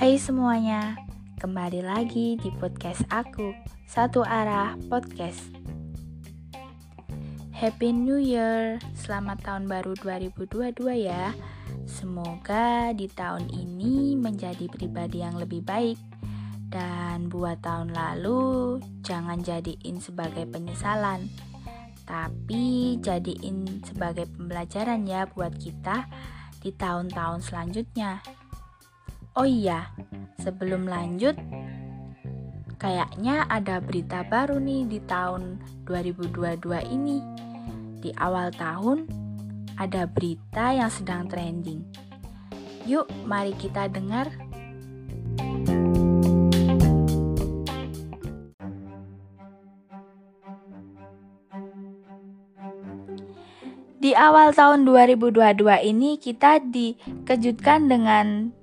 [0.00, 0.96] Hai semuanya,
[1.44, 3.52] kembali lagi di podcast aku,
[3.84, 5.52] Satu Arah Podcast.
[7.52, 11.36] Happy New Year, selamat tahun baru 2022 ya.
[11.84, 16.00] Semoga di tahun ini menjadi pribadi yang lebih baik
[16.72, 21.28] dan buat tahun lalu jangan jadiin sebagai penyesalan,
[22.08, 26.08] tapi jadiin sebagai pembelajaran ya buat kita
[26.64, 28.39] di tahun-tahun selanjutnya.
[29.38, 29.94] Oh iya,
[30.42, 31.38] sebelum lanjut,
[32.82, 37.22] kayaknya ada berita baru nih di tahun 2022 ini.
[38.02, 39.06] Di awal tahun,
[39.78, 41.86] ada berita yang sedang trending.
[42.90, 44.34] Yuk, mari kita dengar.
[54.00, 55.38] Di awal tahun 2022
[55.86, 58.58] ini kita dikejutkan dengan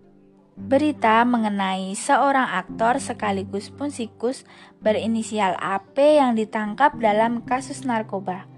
[0.58, 4.42] berita mengenai seorang aktor sekaligus musikus
[4.82, 8.50] berinisial AP yang ditangkap dalam kasus narkoba.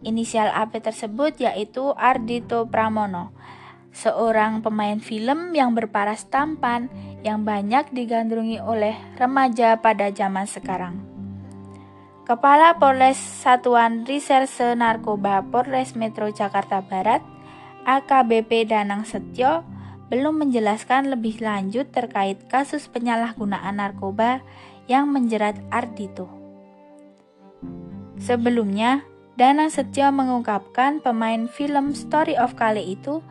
[0.00, 3.36] Inisial AP tersebut yaitu Ardito Pramono,
[3.92, 6.88] seorang pemain film yang berparas tampan
[7.20, 10.98] yang banyak digandrungi oleh remaja pada zaman sekarang.
[12.26, 17.20] Kepala Polres Satuan Reserse Narkoba Polres Metro Jakarta Barat,
[17.84, 19.66] AKBP Danang Setio,
[20.12, 24.44] belum menjelaskan lebih lanjut terkait kasus penyalahgunaan narkoba
[24.84, 26.28] yang menjerat Ardito.
[28.20, 29.08] Sebelumnya,
[29.40, 33.24] Danang Setio mengungkapkan pemain film Story of Kale itu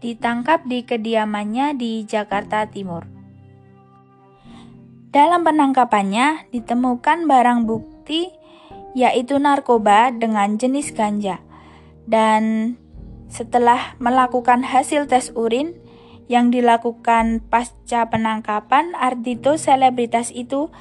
[0.00, 3.04] ditangkap di kediamannya di Jakarta Timur.
[5.12, 8.32] Dalam penangkapannya ditemukan barang bukti
[8.96, 11.44] yaitu narkoba dengan jenis ganja.
[12.08, 12.74] Dan
[13.28, 15.81] setelah melakukan hasil tes urin,
[16.32, 20.72] yang dilakukan pasca penangkapan Ardito selebritas itu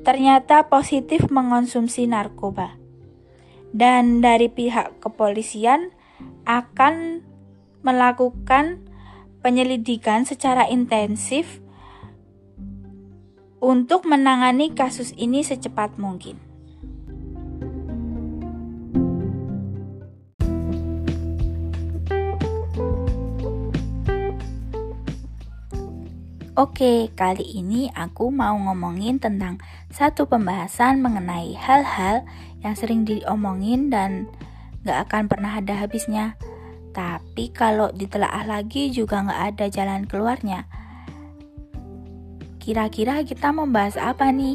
[0.00, 2.80] ternyata positif mengonsumsi narkoba.
[3.76, 5.92] Dan dari pihak kepolisian
[6.48, 7.20] akan
[7.84, 8.80] melakukan
[9.44, 11.60] penyelidikan secara intensif
[13.60, 16.51] untuk menangani kasus ini secepat mungkin.
[26.62, 29.58] Oke, kali ini aku mau ngomongin tentang
[29.90, 32.22] satu pembahasan mengenai hal-hal
[32.62, 34.30] yang sering diomongin dan
[34.86, 36.38] gak akan pernah ada habisnya.
[36.94, 40.70] Tapi kalau ditelaah lagi juga gak ada jalan keluarnya.
[42.62, 44.54] Kira-kira kita membahas apa nih?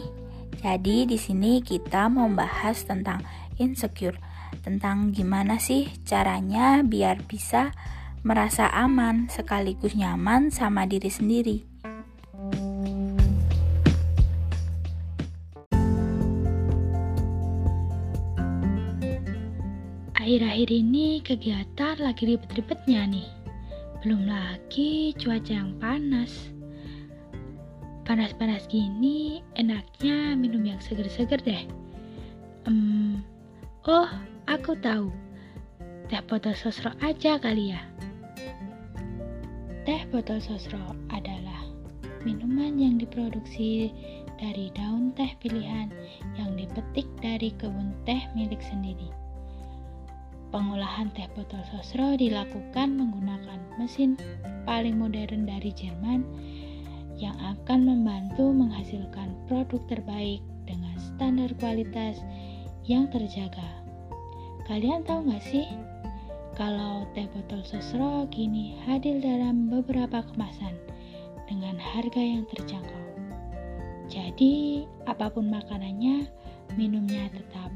[0.64, 3.20] Jadi di sini kita membahas tentang
[3.60, 4.16] insecure,
[4.64, 7.76] tentang gimana sih caranya biar bisa
[8.24, 11.77] merasa aman sekaligus nyaman sama diri sendiri.
[20.28, 23.32] Akhir-akhir ini kegiatan lagi ribet-ribetnya nih.
[24.04, 26.52] Belum lagi cuaca yang panas.
[28.04, 31.64] Panas-panas gini enaknya minum yang seger-seger deh.
[32.68, 33.24] Um,
[33.88, 34.12] oh,
[34.52, 35.16] aku tahu.
[36.12, 37.80] Teh botol sosro aja kali ya.
[39.88, 41.72] Teh botol sosro adalah
[42.28, 43.96] minuman yang diproduksi
[44.36, 45.88] dari daun teh pilihan
[46.36, 49.08] yang dipetik dari kebun teh milik sendiri.
[50.48, 54.16] Pengolahan teh botol sosro dilakukan menggunakan mesin
[54.64, 56.24] paling modern dari Jerman
[57.20, 62.24] yang akan membantu menghasilkan produk terbaik dengan standar kualitas
[62.88, 63.84] yang terjaga.
[64.72, 65.68] Kalian tahu nggak sih
[66.56, 70.80] kalau teh botol sosro kini hadir dalam beberapa kemasan
[71.48, 73.06] dengan harga yang terjangkau.
[74.08, 76.28] Jadi, apa pun makanannya,
[76.80, 77.72] minumnya tetap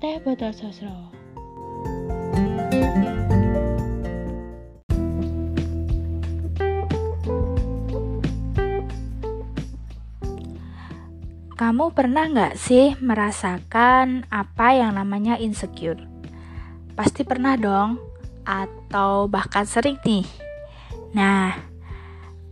[0.00, 1.23] teh botol sosro.
[11.54, 15.96] Kamu pernah nggak sih merasakan apa yang namanya insecure?
[16.92, 17.96] Pasti pernah dong,
[18.44, 20.28] atau bahkan sering nih.
[21.16, 21.56] Nah,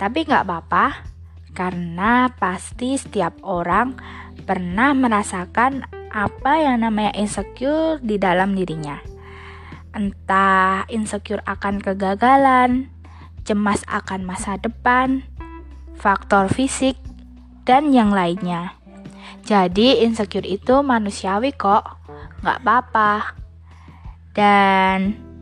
[0.01, 1.05] tapi nggak apa-apa,
[1.53, 4.01] karena pasti setiap orang
[4.49, 9.12] pernah merasakan apa yang namanya insecure di dalam dirinya.
[9.93, 12.89] Entah insecure akan kegagalan,
[13.45, 15.25] cemas akan masa depan,
[15.97, 16.97] faktor fisik,
[17.69, 18.77] dan yang lainnya.
[19.45, 21.85] Jadi insecure itu manusiawi kok,
[22.41, 23.37] nggak apa-apa.
[24.33, 25.33] Dan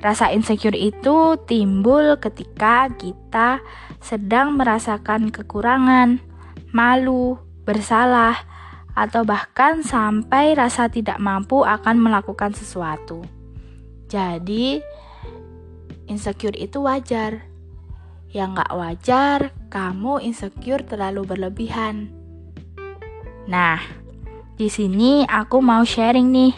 [0.00, 3.60] Rasa insecure itu timbul ketika kita
[4.00, 6.24] sedang merasakan kekurangan,
[6.72, 7.36] malu,
[7.68, 8.48] bersalah,
[8.96, 13.20] atau bahkan sampai rasa tidak mampu akan melakukan sesuatu.
[14.10, 14.82] Jadi,
[16.10, 17.46] insecure itu wajar.
[18.30, 19.38] Yang gak wajar,
[19.70, 22.10] kamu insecure terlalu berlebihan.
[23.46, 23.78] Nah,
[24.54, 26.52] di sini aku mau sharing nih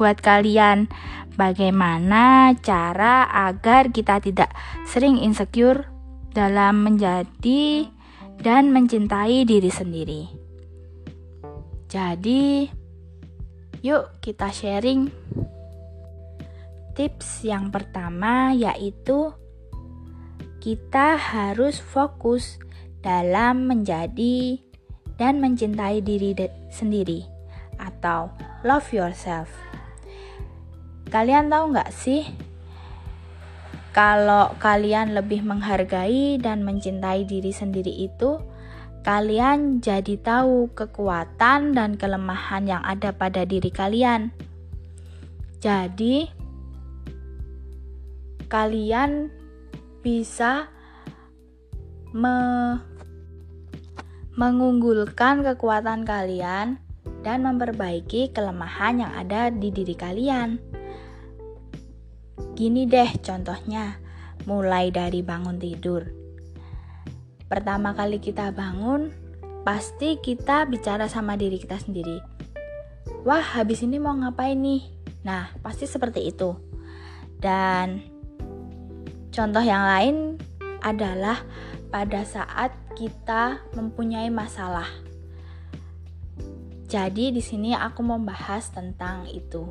[0.00, 0.88] buat kalian
[1.36, 4.48] bagaimana cara agar kita tidak
[4.88, 5.84] sering insecure
[6.32, 7.84] dalam menjadi
[8.40, 10.22] dan mencintai diri sendiri.
[11.90, 12.70] Jadi,
[13.84, 15.19] yuk kita sharing.
[17.00, 19.32] Tips yang pertama yaitu
[20.60, 22.60] kita harus fokus
[23.00, 24.60] dalam menjadi
[25.16, 26.36] dan mencintai diri
[26.68, 27.24] sendiri
[27.80, 28.28] atau
[28.68, 29.48] love yourself.
[31.08, 32.28] Kalian tahu nggak sih
[33.96, 38.44] kalau kalian lebih menghargai dan mencintai diri sendiri itu,
[39.08, 44.36] kalian jadi tahu kekuatan dan kelemahan yang ada pada diri kalian.
[45.64, 46.39] Jadi,
[48.50, 49.30] kalian
[50.02, 50.66] bisa
[52.10, 52.36] me
[54.34, 56.82] mengunggulkan kekuatan kalian
[57.22, 60.58] dan memperbaiki kelemahan yang ada di diri kalian.
[62.56, 64.00] Gini deh contohnya,
[64.48, 66.08] mulai dari bangun tidur.
[67.46, 69.12] Pertama kali kita bangun,
[69.62, 72.18] pasti kita bicara sama diri kita sendiri.
[73.26, 74.82] Wah, habis ini mau ngapain nih?
[75.26, 76.56] Nah, pasti seperti itu.
[77.36, 78.00] Dan
[79.40, 80.16] contoh yang lain
[80.84, 81.40] adalah
[81.88, 84.84] pada saat kita mempunyai masalah.
[86.84, 89.64] Jadi di sini aku mau bahas tentang itu.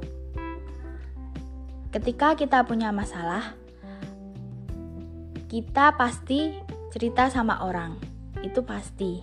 [1.93, 3.53] Ketika kita punya masalah,
[5.45, 6.57] kita pasti
[6.89, 7.93] cerita sama orang,
[8.41, 9.21] itu pasti.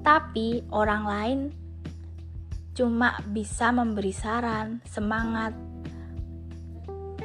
[0.00, 1.38] Tapi orang lain
[2.72, 5.52] cuma bisa memberi saran, semangat,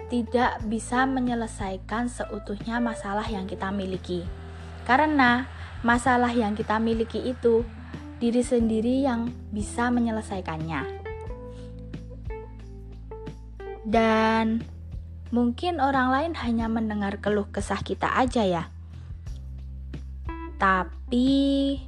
[0.07, 4.23] tidak bisa menyelesaikan seutuhnya masalah yang kita miliki.
[4.87, 5.45] Karena
[5.83, 7.67] masalah yang kita miliki itu
[8.17, 11.07] diri sendiri yang bisa menyelesaikannya
[13.87, 14.67] dan
[15.31, 18.63] mungkin orang lain hanya mendengar keluh kesah kita aja ya.
[20.59, 21.79] Tapi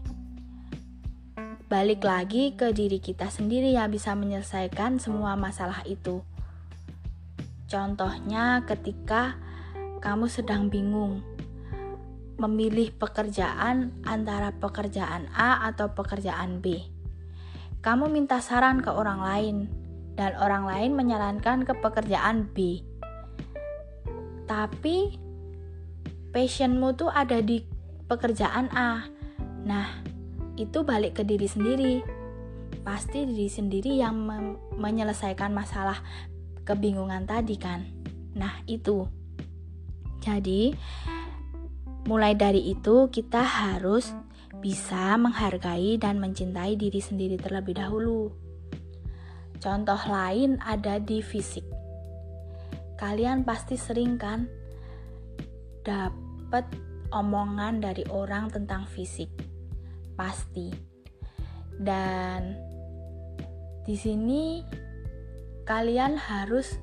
[1.68, 6.24] balik lagi ke diri kita sendiri yang bisa menyelesaikan semua masalah itu.
[7.70, 9.38] Contohnya ketika
[10.02, 11.22] kamu sedang bingung
[12.42, 16.82] memilih pekerjaan antara pekerjaan A atau pekerjaan B.
[17.86, 19.58] Kamu minta saran ke orang lain,
[20.20, 22.84] dan orang lain menyarankan ke pekerjaan B.
[24.50, 25.16] Tapi
[26.34, 27.64] passionmu tuh ada di
[28.10, 29.06] pekerjaan A.
[29.64, 29.88] Nah,
[30.58, 32.04] itu balik ke diri sendiri.
[32.84, 34.16] Pasti diri sendiri yang
[34.76, 36.02] menyelesaikan masalah
[36.70, 37.82] kebingungan tadi kan.
[38.38, 39.10] Nah, itu.
[40.22, 40.70] Jadi,
[42.06, 44.14] mulai dari itu kita harus
[44.62, 48.30] bisa menghargai dan mencintai diri sendiri terlebih dahulu.
[49.58, 51.66] Contoh lain ada di fisik.
[53.00, 54.46] Kalian pasti sering kan
[55.84, 56.68] dapat
[57.10, 59.32] omongan dari orang tentang fisik.
[60.14, 60.70] Pasti.
[61.80, 62.56] Dan
[63.88, 64.60] di sini
[65.70, 66.82] kalian harus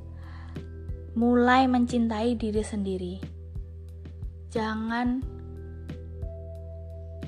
[1.19, 3.19] mulai mencintai diri sendiri.
[4.55, 5.27] Jangan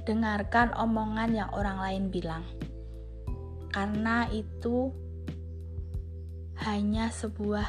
[0.07, 2.47] dengarkan omongan yang orang lain bilang.
[3.75, 4.95] Karena itu
[6.63, 7.67] hanya sebuah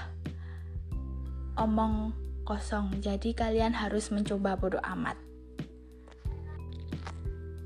[1.58, 2.14] omong
[2.46, 2.94] kosong.
[3.02, 5.18] Jadi kalian harus mencoba bodoh amat.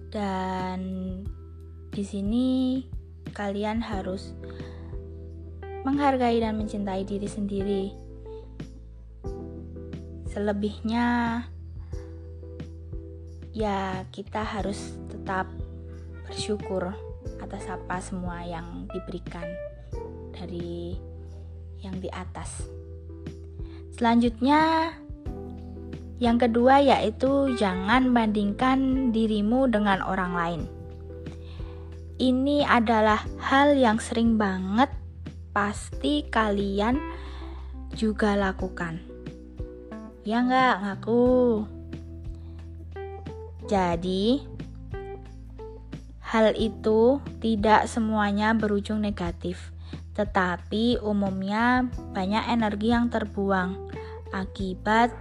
[0.07, 0.79] Dan
[1.91, 2.79] di sini
[3.35, 4.31] kalian harus
[5.83, 7.83] menghargai dan mencintai diri sendiri.
[10.31, 11.05] Selebihnya
[13.53, 15.45] ya kita harus tetap
[16.25, 16.89] bersyukur
[17.37, 19.45] atas apa semua yang diberikan
[20.33, 20.97] dari
[21.83, 22.65] yang di atas.
[23.93, 24.89] Selanjutnya,
[26.17, 30.61] yang kedua yaitu jangan bandingkan dirimu dengan orang lain.
[32.17, 34.89] Ini adalah hal yang sering banget
[35.53, 36.99] pasti kalian
[37.93, 38.99] juga lakukan.
[40.25, 41.63] Ya nggak ngaku?
[43.69, 44.43] Jadi,
[46.19, 49.73] hal itu tidak semuanya berujung negatif
[50.13, 53.89] tetapi umumnya banyak energi yang terbuang.
[54.33, 55.13] akibat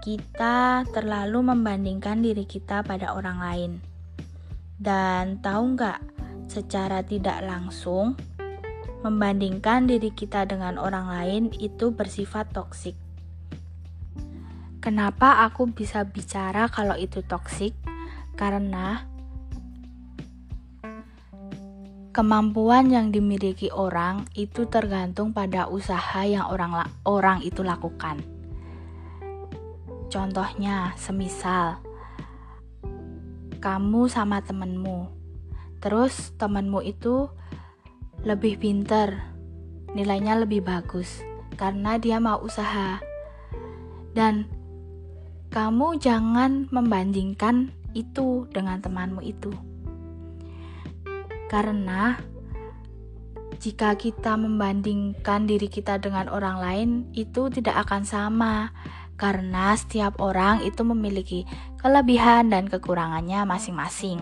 [0.00, 3.72] kita terlalu membandingkan diri kita pada orang lain.
[4.80, 6.00] Dan tahu nggak,
[6.48, 8.16] secara tidak langsung,
[9.02, 12.94] membandingkan diri kita dengan orang lain itu bersifat toksik.
[14.78, 17.74] Kenapa aku bisa bicara kalau itu toksik?
[18.38, 19.06] Karena
[22.14, 28.22] kemampuan yang dimiliki orang itu tergantung pada usaha yang orang orang itu lakukan.
[30.12, 31.82] Contohnya, semisal
[33.62, 35.06] kamu sama temenmu,
[35.78, 37.30] terus temenmu itu
[38.22, 39.18] lebih pinter,
[39.94, 41.22] nilainya lebih bagus
[41.58, 43.02] karena dia mau usaha.
[44.12, 44.46] Dan
[45.52, 49.52] kamu jangan membandingkan itu dengan temanmu itu.
[51.48, 52.16] Karena
[53.60, 58.72] jika kita membandingkan diri kita dengan orang lain, itu tidak akan sama
[59.20, 61.46] karena setiap orang itu memiliki
[61.78, 64.18] kelebihan dan kekurangannya masing-masing.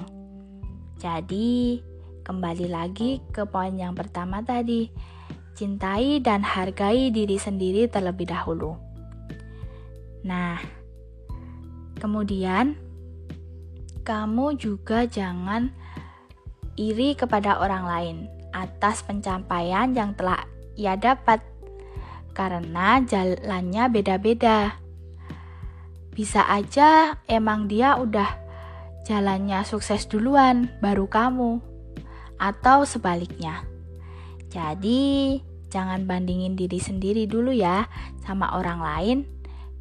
[1.00, 1.80] Jadi,
[2.30, 4.86] kembali lagi ke poin yang pertama tadi,
[5.58, 8.78] cintai dan hargai diri sendiri terlebih dahulu.
[10.22, 10.62] Nah,
[11.98, 12.78] kemudian
[14.06, 15.74] kamu juga jangan
[16.78, 18.16] iri kepada orang lain
[18.54, 20.46] atas pencapaian yang telah
[20.78, 21.42] ia dapat
[22.30, 24.78] karena jalannya beda-beda.
[26.14, 28.38] Bisa aja emang dia udah
[29.02, 31.69] jalannya sukses duluan, baru kamu.
[32.40, 33.68] Atau sebaliknya.
[34.48, 37.84] Jadi, jangan bandingin diri sendiri dulu ya
[38.24, 39.18] sama orang lain.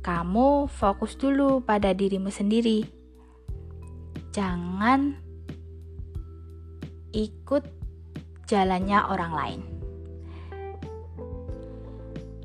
[0.04, 2.84] Kamu fokus dulu pada dirimu sendiri.
[4.36, 5.18] Jangan
[7.16, 7.64] ikut
[8.46, 9.62] jalannya orang lain.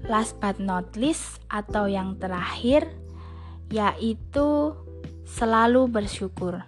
[0.04, 2.84] Last but not least, atau yang terakhir,
[3.72, 4.76] yaitu
[5.24, 6.60] selalu bersyukur.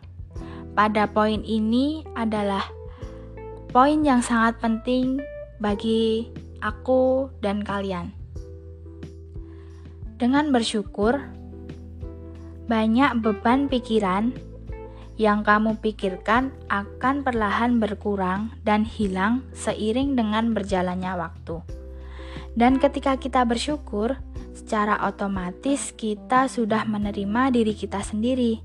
[0.73, 2.65] Pada poin ini adalah
[3.77, 5.21] poin yang sangat penting
[5.61, 6.33] bagi
[6.65, 8.09] aku dan kalian.
[10.17, 11.21] Dengan bersyukur,
[12.73, 14.33] banyak beban pikiran
[15.21, 21.61] yang kamu pikirkan akan perlahan berkurang dan hilang seiring dengan berjalannya waktu.
[22.57, 24.17] Dan ketika kita bersyukur,
[24.57, 28.57] secara otomatis kita sudah menerima diri kita sendiri.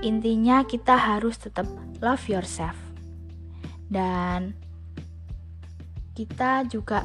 [0.00, 1.68] Intinya, kita harus tetap
[2.00, 2.83] love yourself,
[3.88, 4.56] dan
[6.14, 7.02] kita juga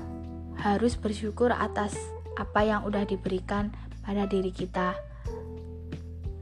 [0.60, 1.96] harus bersyukur atas
[2.38, 3.74] apa yang udah diberikan
[4.06, 4.96] pada diri kita.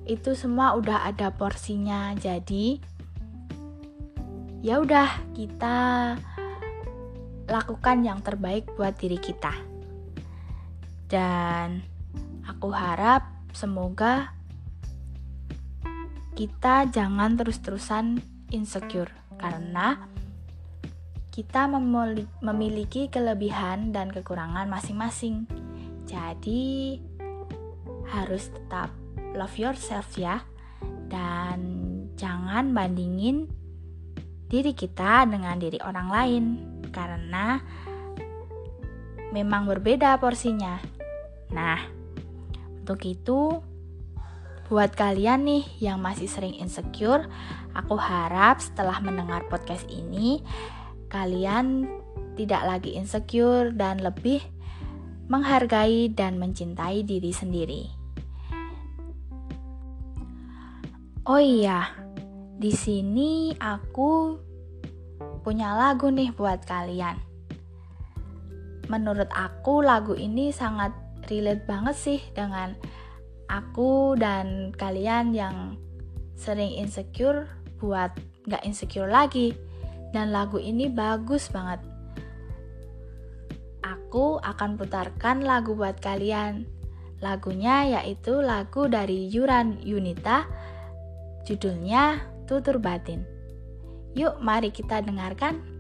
[0.08, 2.80] Itu semua udah ada porsinya, jadi
[4.64, 5.78] ya udah kita
[7.48, 9.56] lakukan yang terbaik buat diri kita.
[11.08, 11.80] Dan
[12.44, 13.24] aku harap
[13.56, 14.36] semoga
[16.36, 20.17] kita jangan terus-terusan insecure karena
[21.38, 21.70] kita
[22.42, 25.46] memiliki kelebihan dan kekurangan masing-masing.
[26.10, 26.98] Jadi
[28.10, 28.90] harus tetap
[29.38, 30.42] love yourself ya
[31.06, 31.62] dan
[32.18, 33.46] jangan bandingin
[34.50, 36.44] diri kita dengan diri orang lain
[36.90, 37.62] karena
[39.30, 40.82] memang berbeda porsinya.
[41.54, 41.78] Nah,
[42.82, 43.62] untuk itu
[44.74, 47.30] buat kalian nih yang masih sering insecure,
[47.78, 50.42] aku harap setelah mendengar podcast ini
[51.08, 51.88] kalian
[52.38, 54.40] tidak lagi insecure dan lebih
[55.28, 57.84] menghargai dan mencintai diri sendiri.
[61.28, 61.92] Oh iya,
[62.56, 64.40] di sini aku
[65.44, 67.20] punya lagu nih buat kalian.
[68.88, 70.96] Menurut aku lagu ini sangat
[71.28, 72.72] relate banget sih dengan
[73.52, 75.76] aku dan kalian yang
[76.40, 77.52] sering insecure
[77.84, 78.16] buat
[78.48, 79.52] gak insecure lagi
[80.16, 81.84] dan lagu ini bagus banget.
[83.84, 86.68] Aku akan putarkan lagu buat kalian.
[87.24, 90.46] Lagunya yaitu lagu dari Yuran Yunita.
[91.48, 93.24] Judulnya Tutur Batin.
[94.18, 95.77] Yuk mari kita dengarkan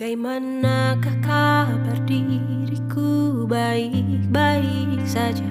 [0.00, 3.44] Bagaimanakah kabar diriku?
[3.44, 5.44] Baik-baik saja.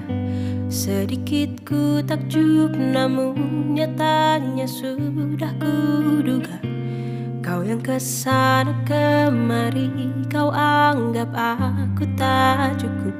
[0.66, 3.38] Sedikit ku takjub namun
[3.78, 6.58] nyatanya sudah kuduga
[7.46, 9.86] Kau yang ke sana kemari
[10.26, 13.14] kau anggap aku tak cukup.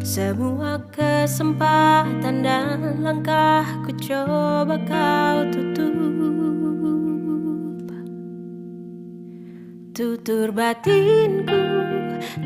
[0.00, 5.93] Semua kesempatan dan langkahku coba kau tutup
[9.94, 11.54] Tutur batinku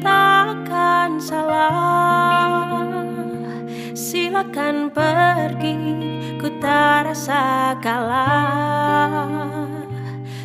[0.04, 2.76] takkan salah.
[3.96, 5.80] Silakan pergi
[6.36, 9.64] ku tak rasa kalah.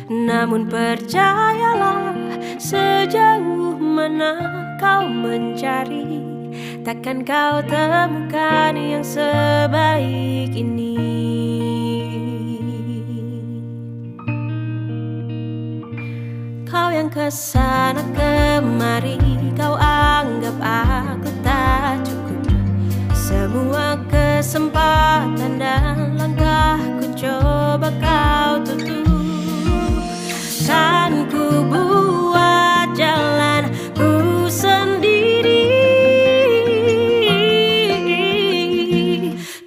[0.08, 2.16] Namun percayalah
[2.56, 4.40] sejauh mana
[4.80, 6.24] kau mencari
[6.88, 11.33] Takkan kau temukan yang sebaik ini
[16.64, 19.20] Kau yang ke sana kemari
[19.54, 22.42] Kau anggap aku tak cukup.
[23.14, 29.06] Semua kesempatan dan langkahku coba kau tutup.
[30.66, 35.70] Kan ku buat jalan ku sendiri.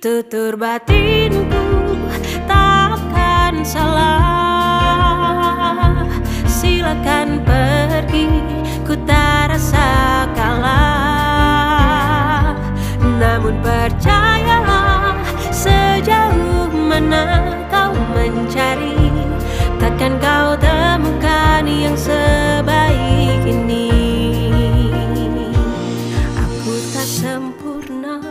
[0.03, 1.86] Tutur batinku
[6.87, 8.31] silakan pergi
[8.87, 11.75] Ku tak rasa kalah.
[13.03, 15.19] Namun percayalah
[15.51, 19.11] Sejauh mana kau mencari
[19.75, 23.91] Takkan kau temukan yang sebaik ini.
[26.39, 28.23] Aku tak sempurna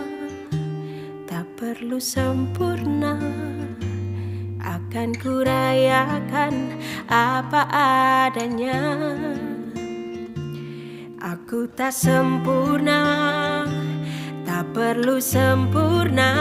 [1.29, 3.21] Tak perlu sempurna
[4.97, 7.69] akan kurayakan apa
[8.33, 8.81] adanya.
[11.21, 13.05] Aku tak sempurna
[14.49, 16.33] Tak perlu sempurna.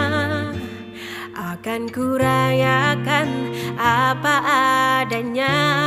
[1.35, 4.35] Akan kurayakan apa
[5.03, 5.84] adanya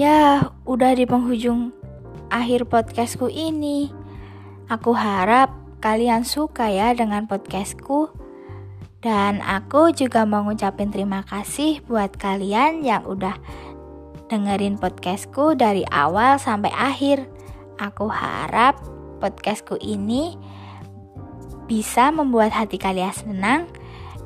[0.00, 1.76] Ya, udah di penghujung
[2.32, 3.92] akhir podcastku ini.
[4.72, 5.52] Aku harap
[5.84, 8.08] kalian suka ya dengan podcastku.
[9.04, 13.36] Dan aku juga mau ngucapin terima kasih buat kalian yang udah
[14.32, 17.28] dengerin podcastku dari awal sampai akhir.
[17.76, 18.80] Aku harap
[19.20, 20.40] podcastku ini
[21.68, 23.68] bisa membuat hati kalian senang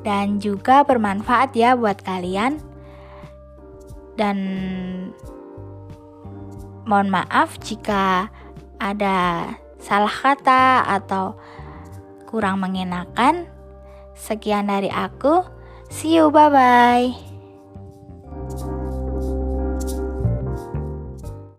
[0.07, 2.63] dan juga bermanfaat ya buat kalian.
[4.15, 4.39] Dan
[6.85, 8.29] mohon maaf jika
[8.77, 9.49] ada
[9.81, 11.35] salah kata atau
[12.29, 13.49] kurang mengenakan.
[14.15, 15.43] Sekian dari aku.
[15.91, 17.34] See you, bye bye.